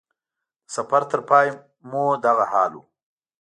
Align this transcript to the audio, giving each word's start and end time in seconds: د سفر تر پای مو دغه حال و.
د 0.65 0.67
سفر 0.75 1.01
تر 1.11 1.19
پای 1.29 1.47
مو 1.89 2.03
دغه 2.25 2.45
حال 2.51 2.71
و. 2.75 2.81